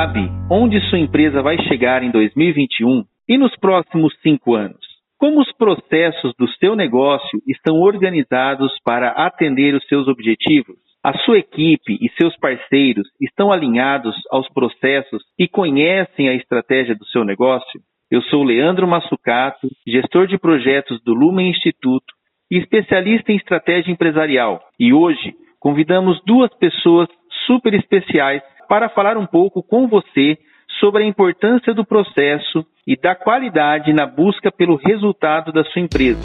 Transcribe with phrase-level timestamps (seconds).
[0.00, 4.80] sabe onde sua empresa vai chegar em 2021 e nos próximos cinco anos?
[5.18, 10.76] Como os processos do seu negócio estão organizados para atender os seus objetivos?
[11.04, 17.04] A sua equipe e seus parceiros estão alinhados aos processos e conhecem a estratégia do
[17.08, 17.80] seu negócio?
[18.10, 22.14] Eu sou Leandro Massucato, gestor de projetos do Lumen Instituto
[22.50, 24.62] e especialista em estratégia empresarial.
[24.78, 27.06] E hoje convidamos duas pessoas
[27.46, 30.38] super especiais para falar um pouco com você
[30.78, 36.20] sobre a importância do processo e da qualidade na busca pelo resultado da sua empresa.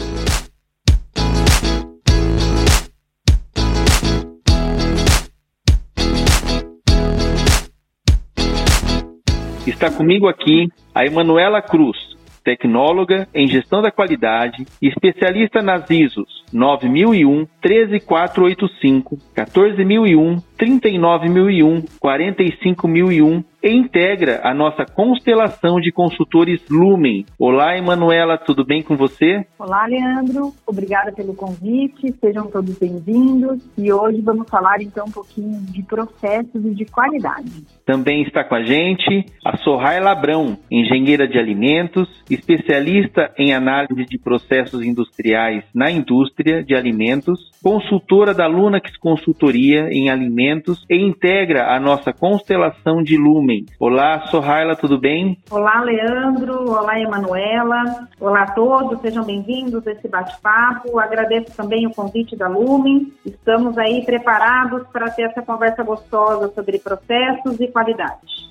[9.66, 11.96] Está comigo aqui a Emanuela Cruz,
[12.46, 24.40] tecnóloga em gestão da qualidade especialista nas ISOs 9001, 13485, 14001, 39001, 45001 e integra
[24.44, 27.24] a nossa constelação de consultores Lumen.
[27.38, 29.46] Olá, Emanuela, tudo bem com você?
[29.58, 30.52] Olá, Leandro.
[30.66, 32.12] Obrigada pelo convite.
[32.20, 33.62] Sejam todos bem-vindos.
[33.78, 37.64] E hoje vamos falar então um pouquinho de processos e de qualidade.
[37.84, 44.18] Também está com a gente a Soraya Labrão, engenheira de alimentos, especialista em análise de
[44.18, 51.80] processos industriais na indústria de alimentos, consultora da Lunax Consultoria em Alimentos e integra a
[51.80, 53.55] nossa constelação de Lumen.
[53.78, 55.38] Olá, Soraya, tudo bem?
[55.50, 56.70] Olá, Leandro.
[56.70, 58.08] Olá, Emanuela.
[58.20, 60.98] Olá a todos, sejam bem-vindos a esse bate-papo.
[60.98, 63.12] Agradeço também o convite da Lumen.
[63.24, 68.46] Estamos aí preparados para ter essa conversa gostosa sobre processos e qualidade.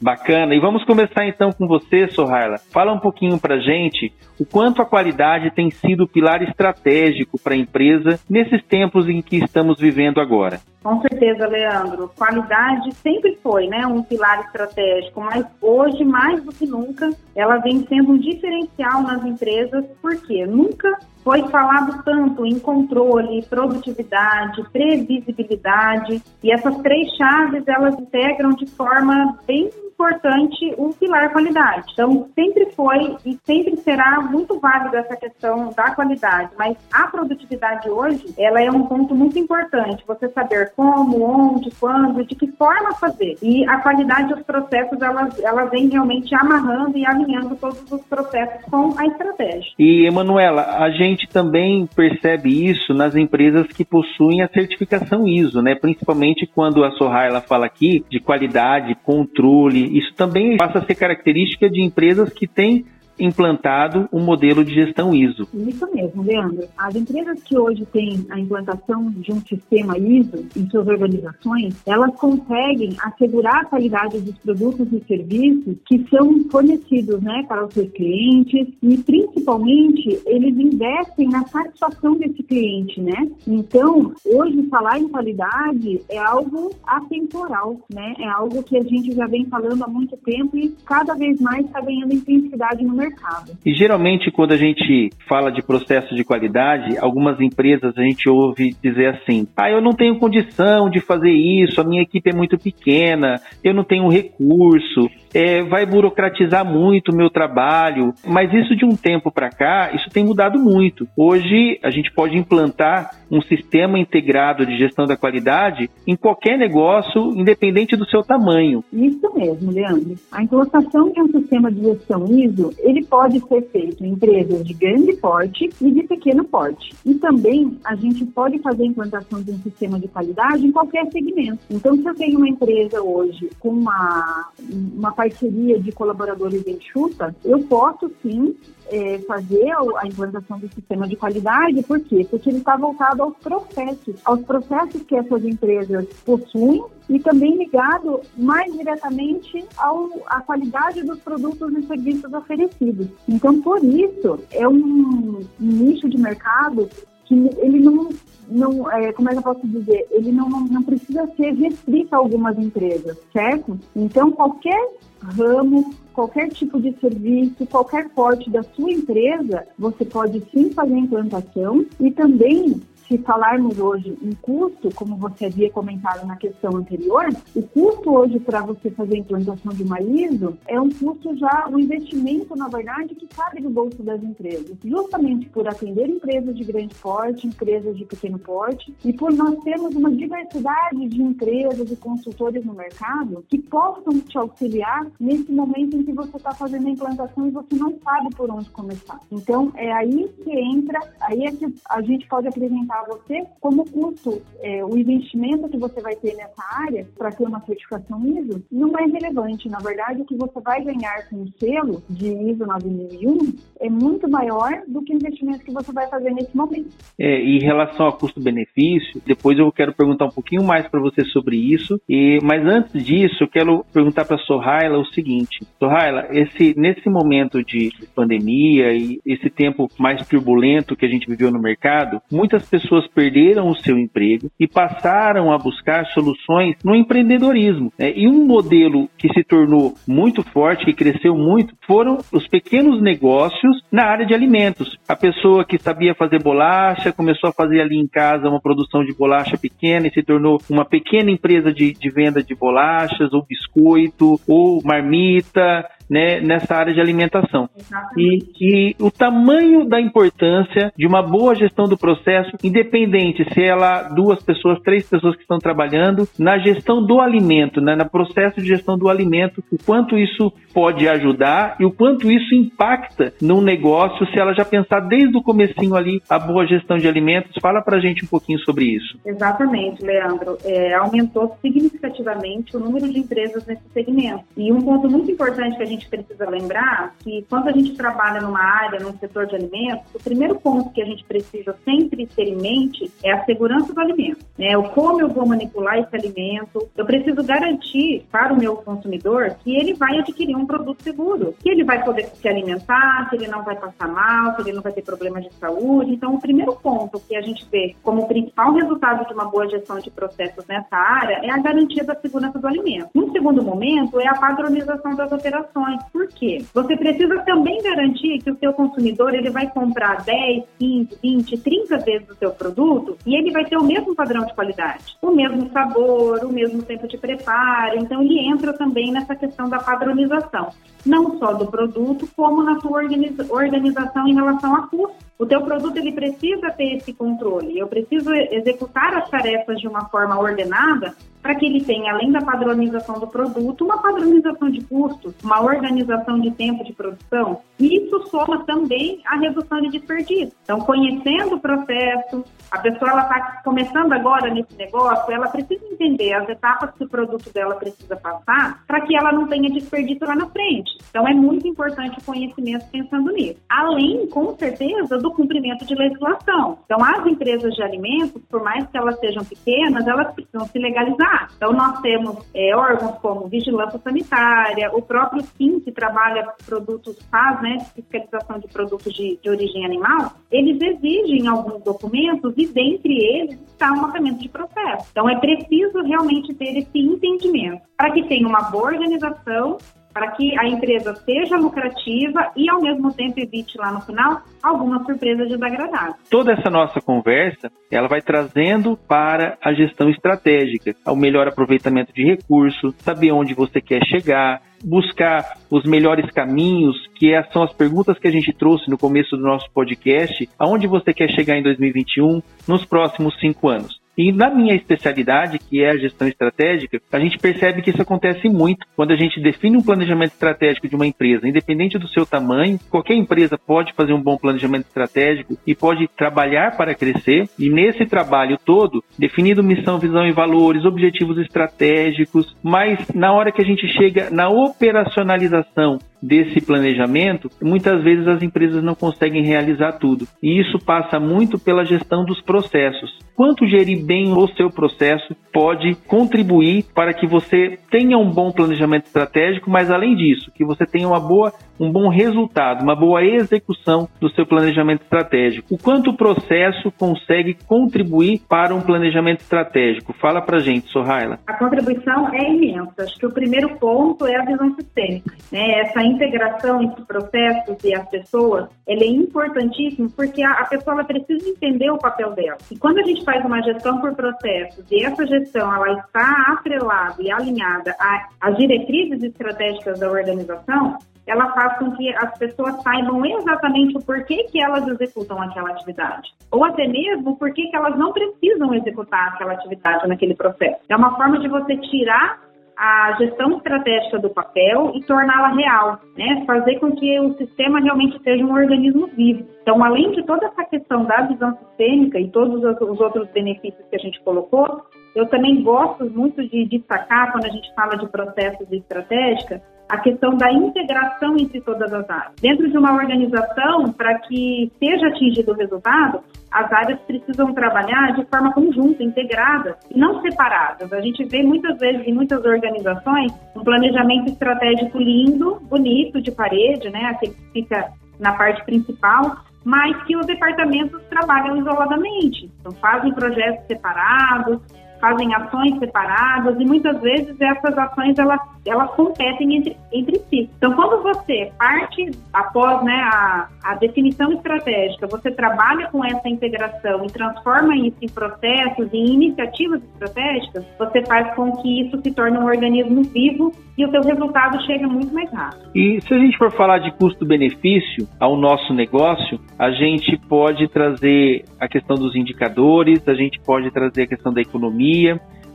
[0.00, 0.54] Bacana.
[0.54, 2.56] E vamos começar então com você, Sohaila.
[2.72, 7.52] Fala um pouquinho pra gente o quanto a qualidade tem sido o pilar estratégico para
[7.52, 10.58] a empresa nesses tempos em que estamos vivendo agora.
[10.82, 12.10] Com certeza, Leandro.
[12.16, 17.86] Qualidade sempre foi né, um pilar estratégico, mas hoje, mais do que nunca, ela vem
[17.86, 26.50] sendo um diferencial nas empresas, porque nunca foi falado tanto em controle, produtividade, previsibilidade, e
[26.50, 31.92] essas três chaves elas integram de forma bem importante o pilar qualidade.
[31.92, 37.88] Então, sempre foi e sempre será muito válida essa questão da qualidade, mas a produtividade
[37.90, 40.02] hoje, ela é um ponto muito importante.
[40.06, 43.36] Você saber como, onde, quando, de que forma fazer.
[43.42, 48.64] E a qualidade dos processos, elas, elas vem realmente amarrando e alinhando todos os processos
[48.70, 49.72] com a estratégia.
[49.78, 55.74] E, Emanuela, a gente também percebe isso nas empresas que possuem a certificação ISO, né?
[55.74, 61.68] Principalmente quando a Sorraila fala aqui de qualidade, controle isso também passa a ser característica
[61.68, 62.84] de empresas que têm
[63.20, 65.46] implantado um modelo de gestão ISO.
[65.54, 66.66] Isso mesmo, Leandro.
[66.76, 72.14] As empresas que hoje têm a implantação de um sistema ISO em suas organizações, elas
[72.16, 77.90] conseguem assegurar a qualidade dos produtos e serviços que são fornecidos né, para os seus
[77.90, 83.28] clientes e, principalmente, eles investem na satisfação desse cliente, né?
[83.46, 88.14] Então, hoje, falar em qualidade é algo atemporal, né?
[88.18, 91.66] É algo que a gente já vem falando há muito tempo e cada vez mais
[91.66, 93.52] está ganhando intensidade no mercado mercado.
[93.64, 98.76] E geralmente, quando a gente fala de processo de qualidade, algumas empresas a gente ouve
[98.82, 102.58] dizer assim: ah, eu não tenho condição de fazer isso, a minha equipe é muito
[102.58, 108.12] pequena, eu não tenho recurso, é, vai burocratizar muito o meu trabalho.
[108.26, 111.06] Mas isso de um tempo para cá, isso tem mudado muito.
[111.16, 117.32] Hoje a gente pode implantar um sistema integrado de gestão da qualidade em qualquer negócio,
[117.36, 118.84] independente do seu tamanho.
[118.92, 120.16] Isso mesmo, Leandro.
[120.32, 124.74] A implantação de um sistema de gestão ISO, ele pode ser feito em empresas de
[124.74, 126.94] grande porte e de pequeno porte.
[127.04, 131.10] E também a gente pode fazer a implantação de um sistema de qualidade em qualquer
[131.10, 131.58] segmento.
[131.70, 134.50] Então, se eu tenho uma empresa hoje com uma,
[134.96, 138.54] uma parceria de colaboradores enxuta, eu posso sim
[138.90, 142.26] é, fazer a implantação do sistema de qualidade, por quê?
[142.28, 148.20] Porque ele está voltado aos processos, aos processos que essas empresas possuem e também ligado
[148.38, 153.08] mais diretamente ao, à qualidade dos produtos e serviços oferecidos.
[153.28, 156.88] Então, por isso, é um, nicho de mercado
[157.24, 158.08] que ele não,
[158.48, 162.18] não é, como é que eu posso dizer, ele não, não precisa ser restrito a
[162.18, 163.78] algumas empresas, certo?
[163.94, 164.80] Então, qualquer
[165.20, 171.84] ramo, qualquer tipo de serviço, qualquer porte da sua empresa, você pode sim fazer implantação
[171.98, 172.80] e também
[173.10, 177.26] se falarmos hoje em custo, como você havia comentado na questão anterior,
[177.56, 181.66] o custo hoje para você fazer a implantação de uma ISO é um custo já,
[181.68, 186.62] um investimento, na verdade, que cabe no bolso das empresas, justamente por atender empresas de
[186.62, 191.96] grande porte, empresas de pequeno porte, e por nós termos uma diversidade de empresas e
[191.96, 196.90] consultores no mercado que possam te auxiliar nesse momento em que você está fazendo a
[196.90, 199.18] implantação e você não sabe por onde começar.
[199.32, 203.84] Então, é aí que entra, aí é que a gente pode apresentar a você como
[203.90, 208.62] custo, é, o investimento que você vai ter nessa área para ter uma certificação ISO
[208.70, 209.68] não é relevante.
[209.68, 214.28] Na verdade, o que você vai ganhar com o selo de ISO 9001 é muito
[214.28, 216.90] maior do que o investimento que você vai fazer nesse momento.
[217.18, 221.56] É, em relação ao custo-benefício, depois eu quero perguntar um pouquinho mais para você sobre
[221.56, 222.00] isso.
[222.08, 227.08] E, mas antes disso, eu quero perguntar para a Sohaila o seguinte: Sohaila, esse, nesse
[227.08, 232.68] momento de pandemia e esse tempo mais turbulento que a gente viveu no mercado, muitas
[232.68, 237.92] pessoas perderam o seu emprego e passaram a buscar soluções no empreendedorismo.
[237.98, 238.12] Né?
[238.16, 243.82] E um modelo que se tornou muito forte, que cresceu muito, foram os pequenos negócios
[243.90, 244.98] na área de alimentos.
[245.08, 249.14] A pessoa que sabia fazer bolacha começou a fazer ali em casa uma produção de
[249.14, 254.40] bolacha pequena e se tornou uma pequena empresa de, de venda de bolachas ou biscoito
[254.46, 257.70] ou marmita né, nessa área de alimentação.
[258.16, 264.02] E, e, o tamanho da importância de uma boa gestão do processo, independente se ela
[264.02, 268.66] duas pessoas, três pessoas que estão trabalhando na gestão do alimento, né, no processo de
[268.66, 274.26] gestão do alimento, o quanto isso pode ajudar e o quanto isso impacta no negócio
[274.26, 277.52] se ela já pensar desde o comecinho ali a boa gestão de alimentos.
[277.60, 279.18] Fala para a gente um pouquinho sobre isso.
[279.24, 280.58] Exatamente, Leandro.
[280.64, 284.44] É, aumentou significativamente o número de empresas nesse segmento.
[284.56, 287.94] E um ponto muito importante que a gente gente precisa lembrar que quando a gente
[287.94, 292.26] trabalha numa área, num setor de alimentos, o primeiro ponto que a gente precisa sempre
[292.26, 294.44] ter em mente é a segurança do alimento.
[294.58, 294.76] Né?
[294.76, 296.88] O como eu vou manipular esse alimento.
[296.96, 301.68] Eu preciso garantir para o meu consumidor que ele vai adquirir um produto seguro, que
[301.68, 304.92] ele vai poder se alimentar, que ele não vai passar mal, que ele não vai
[304.92, 306.12] ter problemas de saúde.
[306.12, 309.98] Então, o primeiro ponto que a gente vê como principal resultado de uma boa gestão
[309.98, 313.10] de processos nessa área é a garantia da segurança do alimento.
[313.14, 316.64] Um segundo momento é a padronização das operações por quê?
[316.72, 321.98] Você precisa também garantir que o seu consumidor ele vai comprar 10, 15, 20, 30
[321.98, 325.70] vezes o seu produto e ele vai ter o mesmo padrão de qualidade, o mesmo
[325.70, 327.98] sabor, o mesmo tempo de preparo.
[327.98, 330.70] Então ele entra também nessa questão da padronização,
[331.04, 333.02] não só do produto, como na sua
[333.50, 335.30] organização em relação a custo.
[335.38, 337.78] O teu produto ele precisa ter esse controle.
[337.78, 342.40] Eu preciso executar as tarefas de uma forma ordenada para que ele tenha, além da
[342.40, 347.60] padronização do produto, uma padronização de custos, uma organização de tempo de produção.
[347.78, 350.52] E isso soma também a redução de desperdício.
[350.62, 356.32] Então, conhecendo o processo, a pessoa ela está começando agora nesse negócio, ela precisa entender
[356.34, 360.36] as etapas que o produto dela precisa passar para que ela não tenha desperdício lá
[360.36, 360.98] na frente.
[361.08, 363.60] Então, é muito importante o conhecimento pensando nisso.
[363.68, 366.78] Além, com certeza, do cumprimento de legislação.
[366.84, 371.29] Então, as empresas de alimentos, por mais que elas sejam pequenas, elas precisam se legalizar.
[371.56, 377.60] Então, nós temos é, órgãos como vigilância sanitária, o próprio SIM, que trabalha produtos, faz
[377.62, 383.60] né, fiscalização de produtos de, de origem animal, eles exigem alguns documentos e, dentre eles,
[383.62, 385.08] está o mapeamento de processo.
[385.10, 389.78] Então, é preciso realmente ter esse entendimento para que tenha uma boa organização
[390.12, 395.04] para que a empresa seja lucrativa e, ao mesmo tempo, evite lá no final alguma
[395.04, 396.14] surpresa desagradável.
[396.30, 402.24] Toda essa nossa conversa, ela vai trazendo para a gestão estratégica, o melhor aproveitamento de
[402.24, 408.18] recursos, saber onde você quer chegar, buscar os melhores caminhos, que é, são as perguntas
[408.18, 412.42] que a gente trouxe no começo do nosso podcast, aonde você quer chegar em 2021,
[412.66, 413.99] nos próximos cinco anos.
[414.16, 418.48] E na minha especialidade, que é a gestão estratégica, a gente percebe que isso acontece
[418.48, 422.78] muito quando a gente define um planejamento estratégico de uma empresa, independente do seu tamanho,
[422.90, 427.48] qualquer empresa pode fazer um bom planejamento estratégico e pode trabalhar para crescer.
[427.58, 433.62] E nesse trabalho todo, definindo missão, visão e valores, objetivos estratégicos, mas na hora que
[433.62, 440.26] a gente chega na operacionalização desse planejamento, muitas vezes as empresas não conseguem realizar tudo.
[440.42, 443.18] E isso passa muito pela gestão dos processos.
[443.34, 449.06] Quanto gerir bem o seu processo pode contribuir para que você tenha um bom planejamento
[449.06, 454.06] estratégico, mas além disso, que você tenha uma boa um bom resultado, uma boa execução
[454.20, 455.74] do seu planejamento estratégico.
[455.74, 460.12] O quanto o processo consegue contribuir para um planejamento estratégico?
[460.12, 461.38] Fala para gente, Sohaila.
[461.46, 463.02] A contribuição é imensa.
[463.02, 465.34] Acho que o primeiro ponto é a visão sistêmica.
[465.50, 465.80] Né?
[465.80, 471.48] Essa integração entre processos e as pessoas, ela é importantíssima porque a, a pessoa precisa
[471.48, 472.58] entender o papel dela.
[472.70, 477.16] E quando a gente faz uma gestão por processos e essa gestão ela está atrelada
[477.20, 477.96] e alinhada
[478.40, 484.44] às diretrizes estratégicas da organização, ela faz com que as pessoas saibam exatamente o porquê
[484.50, 486.30] que elas executam aquela atividade.
[486.50, 490.80] Ou até mesmo porquê que elas não precisam executar aquela atividade naquele processo.
[490.88, 492.40] É uma forma de você tirar
[492.76, 496.42] a gestão estratégica do papel e torná-la real, né?
[496.46, 499.46] Fazer com que o sistema realmente seja um organismo vivo.
[499.60, 503.96] Então, além de toda essa questão da visão sistêmica e todos os outros benefícios que
[503.96, 504.82] a gente colocou,
[505.14, 509.98] eu também gosto muito de destacar, quando a gente fala de processos e estratégica, a
[509.98, 512.34] questão da integração entre todas as áreas.
[512.40, 516.20] Dentro de uma organização, para que seja atingido o resultado,
[516.50, 520.92] as áreas precisam trabalhar de forma conjunta, integrada, e não separadas.
[520.92, 526.88] A gente vê muitas vezes em muitas organizações um planejamento estratégico lindo, bonito, de parede,
[526.90, 532.50] né, aquele que fica na parte principal, mas que os departamentos trabalham isoladamente.
[532.60, 534.60] Então, fazem projetos separados,
[535.00, 540.50] fazem ações separadas e muitas vezes essas ações elas, elas competem entre, entre si.
[540.56, 547.04] Então, quando você parte após né, a, a definição estratégica, você trabalha com essa integração
[547.04, 552.38] e transforma isso em processos e iniciativas estratégicas, você faz com que isso se torne
[552.38, 555.70] um organismo vivo e o seu resultado chega muito mais rápido.
[555.74, 561.44] E se a gente for falar de custo-benefício ao nosso negócio, a gente pode trazer
[561.58, 564.89] a questão dos indicadores, a gente pode trazer a questão da economia,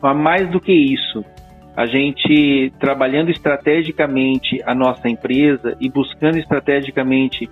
[0.01, 1.23] mas mais do que isso,
[1.75, 7.49] a gente trabalhando estrategicamente a nossa empresa e buscando estrategicamente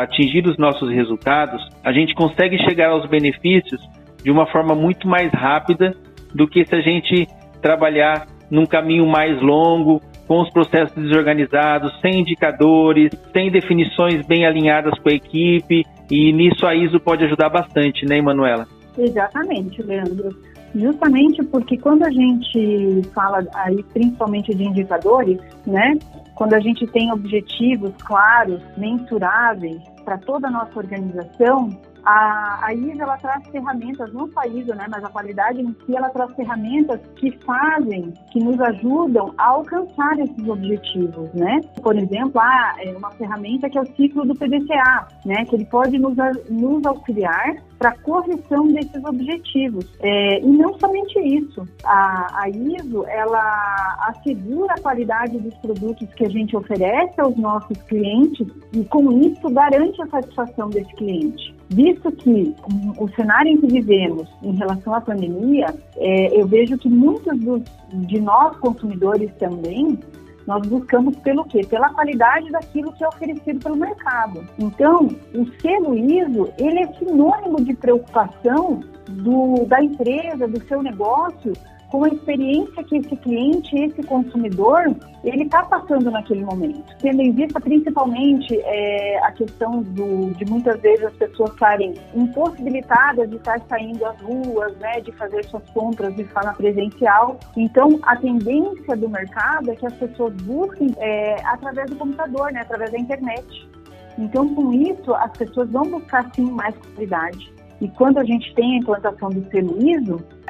[0.00, 3.80] atingir os nossos resultados, a gente consegue chegar aos benefícios
[4.22, 5.94] de uma forma muito mais rápida
[6.34, 7.26] do que se a gente
[7.60, 14.98] trabalhar num caminho mais longo, com os processos desorganizados, sem indicadores, sem definições bem alinhadas
[14.98, 18.66] com a equipe, e nisso a ISO pode ajudar bastante, né, Emanuela?
[18.98, 20.30] Exatamente, Leandro.
[20.76, 25.94] Justamente porque quando a gente fala aí principalmente de indicadores, né?
[26.34, 31.70] Quando a gente tem objetivos claros, mensuráveis para toda a nossa organização,
[32.06, 35.74] a, a ISO ela traz ferramentas, não só a ISO, né, mas a qualidade em
[35.84, 41.60] si, ela traz ferramentas que fazem, que nos ajudam a alcançar esses objetivos, né?
[41.82, 45.64] Por exemplo, há é uma ferramenta que é o ciclo do PDCA, né, que ele
[45.64, 46.16] pode nos,
[46.48, 49.86] nos auxiliar para correção desses objetivos.
[50.00, 56.24] É, e não somente isso, a, a ISO ela assegura a qualidade dos produtos que
[56.24, 61.54] a gente oferece aos nossos clientes e com isso garante a satisfação desse cliente.
[61.68, 62.54] Visto que
[62.96, 67.62] o cenário em que vivemos em relação à pandemia, é, eu vejo que muitos dos,
[67.92, 69.98] de nós consumidores também
[70.46, 71.62] nós buscamos pelo quê?
[71.68, 74.46] Pela qualidade daquilo que é oferecido pelo mercado.
[74.58, 81.52] Então, o selo ISO, ele é sinônimo de preocupação do, da empresa, do seu negócio,
[81.96, 86.84] com a experiência que esse cliente, esse consumidor, ele está passando naquele momento.
[87.00, 93.30] Tendo em vista principalmente é, a questão do, de muitas vezes as pessoas estarem impossibilitadas
[93.30, 97.40] de estar saindo às ruas, né, de fazer suas compras de forma presencial.
[97.56, 102.60] Então, a tendência do mercado é que as pessoas busquem é, através do computador, né,
[102.60, 103.70] através da internet.
[104.18, 107.56] Então, com isso, as pessoas vão buscar sim mais qualidade.
[107.80, 109.76] E quando a gente tem a implantação do selo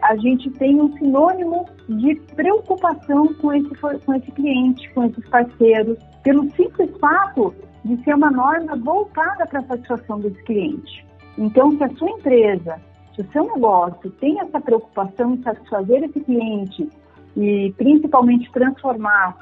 [0.02, 5.98] a gente tem um sinônimo de preocupação com esse, com esse cliente, com esses parceiros,
[6.22, 11.06] pelo simples fato de ser uma norma voltada para a satisfação desse cliente.
[11.38, 12.80] Então, se a sua empresa,
[13.14, 16.88] se o seu negócio tem essa preocupação em satisfazer esse cliente
[17.36, 19.36] e principalmente transformar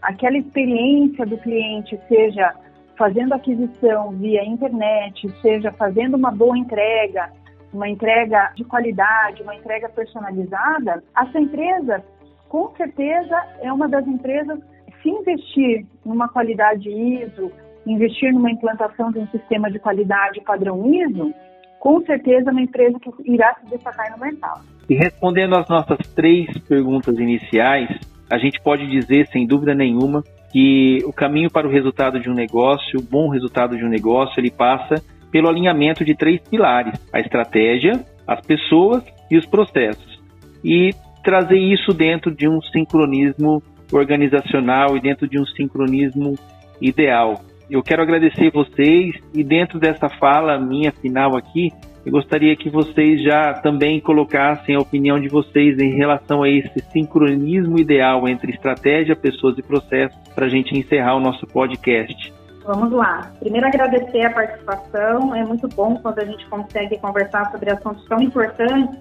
[0.00, 2.54] aquela experiência do cliente, seja
[2.96, 7.32] fazendo aquisição via internet, seja fazendo uma boa entrega,
[7.72, 12.04] uma entrega de qualidade, uma entrega personalizada, essa empresa,
[12.48, 14.58] com certeza, é uma das empresas,
[15.02, 17.50] se investir numa qualidade ISO,
[17.86, 21.32] investir numa implantação de um sistema de qualidade padrão ISO,
[21.78, 24.60] com certeza é uma empresa que irá se destacar no mercado.
[24.88, 27.88] E respondendo às nossas três perguntas iniciais,
[28.30, 30.22] a gente pode dizer, sem dúvida nenhuma,
[30.52, 34.38] que o caminho para o resultado de um negócio, o bom resultado de um negócio,
[34.38, 34.96] ele passa
[35.30, 40.20] pelo alinhamento de três pilares: a estratégia, as pessoas e os processos.
[40.64, 40.90] E
[41.22, 46.34] trazer isso dentro de um sincronismo organizacional e dentro de um sincronismo
[46.80, 47.40] ideal.
[47.70, 51.70] eu quero agradecer vocês e dentro dessa fala minha final aqui,
[52.04, 56.80] eu gostaria que vocês já também colocassem a opinião de vocês em relação a esse
[56.90, 62.32] sincronismo ideal entre estratégia, pessoas e processos para a gente encerrar o nosso podcast.
[62.72, 63.32] Vamos lá.
[63.40, 65.34] Primeiro, agradecer a participação.
[65.34, 68.96] É muito bom quando a gente consegue conversar sobre assuntos tão importantes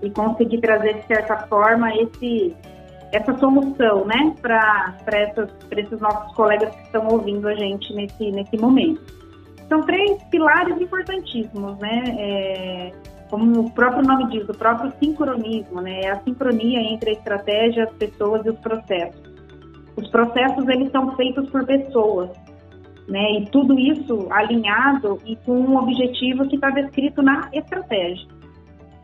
[0.00, 2.54] e conseguir trazer, de certa forma, esse,
[3.10, 4.94] essa solução né, para
[5.72, 9.02] esses nossos colegas que estão ouvindo a gente nesse, nesse momento.
[9.68, 12.04] São três pilares importantíssimos, né?
[12.16, 12.92] É,
[13.30, 16.02] como o próprio nome diz, o próprio sincronismo, né?
[16.02, 19.28] É a sincronia entre a estratégia, as pessoas e os processos.
[19.96, 22.30] Os processos, eles são feitos por pessoas,
[23.08, 23.32] né?
[23.40, 28.28] E tudo isso alinhado e com um objetivo que está descrito na estratégia.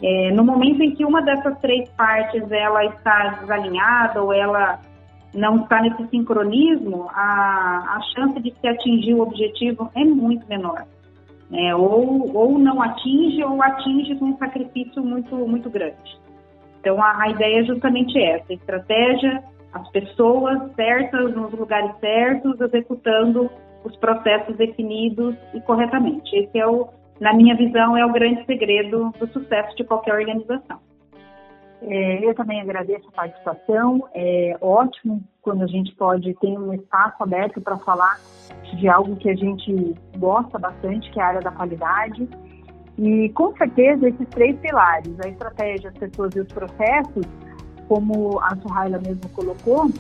[0.03, 4.79] É, no momento em que uma dessas três partes ela está desalinhada ou ela
[5.33, 10.85] não está nesse sincronismo, a, a chance de se atingir o objetivo é muito menor.
[11.53, 16.19] É, ou, ou não atinge, ou atinge com um sacrifício muito, muito grande.
[16.81, 19.43] Então, a, a ideia é justamente essa: estratégia,
[19.73, 23.51] as pessoas certas, nos lugares certos, executando
[23.85, 26.35] os processos definidos e corretamente.
[26.35, 26.89] Esse é o,
[27.21, 30.81] na minha visão, é o grande segredo do sucesso de qualquer organização.
[31.83, 34.09] É, eu também agradeço a participação.
[34.15, 38.19] É ótimo quando a gente pode ter um espaço aberto para falar
[38.73, 42.27] de algo que a gente gosta bastante, que é a área da qualidade.
[42.97, 47.27] E com certeza esses três pilares, a estratégia, as pessoas e os processos,
[47.87, 49.91] como a Suhaila mesmo colocou,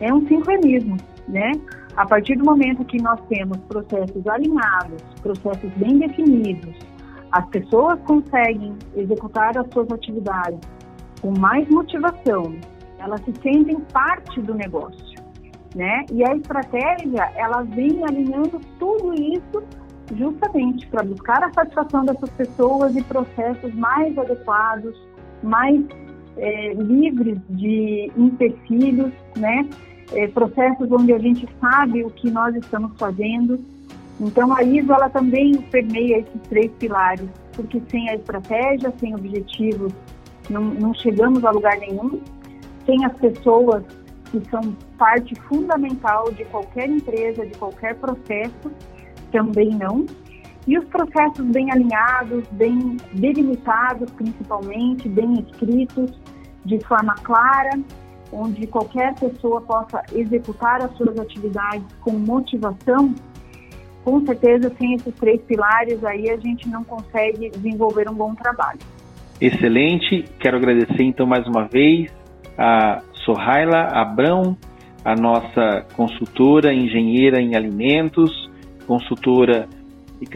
[0.00, 0.96] é um sincronismo,
[1.28, 1.52] né?
[1.96, 6.74] A partir do momento que nós temos processos alinhados, processos bem definidos,
[7.32, 10.60] as pessoas conseguem executar as suas atividades
[11.20, 12.56] com mais motivação,
[12.98, 15.22] elas se sentem parte do negócio,
[15.74, 16.04] né?
[16.12, 19.62] E a estratégia, ela vem alinhando tudo isso
[20.16, 24.94] justamente para buscar a satisfação dessas pessoas e processos mais adequados,
[25.42, 25.80] mais
[26.36, 29.68] é, livres de empecilhos, né?
[30.14, 33.58] É, processos onde a gente sabe o que nós estamos fazendo.
[34.20, 39.92] Então a ISO ela também permeia esses três pilares, porque sem a estratégia, sem objetivos
[40.50, 42.20] não, não chegamos a lugar nenhum.
[42.86, 43.84] Tem as pessoas
[44.30, 48.72] que são parte fundamental de qualquer empresa, de qualquer processo,
[49.30, 50.06] também não.
[50.66, 56.12] E os processos bem alinhados, bem delimitados, principalmente, bem escritos,
[56.64, 57.78] de forma clara,
[58.32, 63.14] onde qualquer pessoa possa executar as suas atividades com motivação,
[64.04, 68.80] com certeza, sem esses três pilares, aí a gente não consegue desenvolver um bom trabalho
[69.42, 70.24] excelente.
[70.38, 72.08] Quero agradecer então mais uma vez
[72.56, 74.56] a Sohaila Abrão,
[75.04, 78.48] a nossa consultora, engenheira em alimentos,
[78.86, 79.68] consultora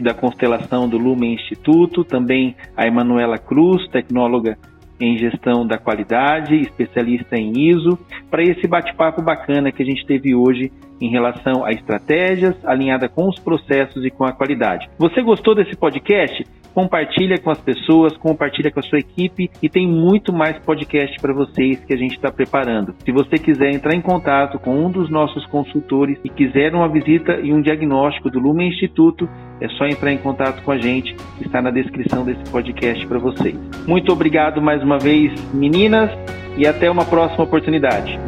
[0.01, 4.57] da constelação do Lumen Instituto, também a Emanuela Cruz, tecnóloga
[4.99, 7.97] em gestão da qualidade, especialista em ISO,
[8.29, 13.27] para esse bate-papo bacana que a gente teve hoje em relação a estratégias alinhada com
[13.29, 14.89] os processos e com a qualidade.
[14.97, 16.43] Você gostou desse podcast?
[16.77, 21.33] Compartilha com as pessoas, compartilha com a sua equipe e tem muito mais podcast para
[21.33, 22.93] vocês que a gente está preparando.
[23.03, 27.39] Se você quiser entrar em contato com um dos nossos consultores e quiser uma visita
[27.41, 29.27] e um diagnóstico do Lumen Instituto,
[29.59, 33.55] é só entrar em contato com a gente, está na descrição desse podcast para vocês.
[33.87, 36.11] Muito obrigado mais uma vez, meninas,
[36.59, 38.19] e até uma próxima oportunidade.